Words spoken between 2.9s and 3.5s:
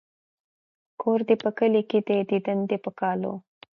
کالو.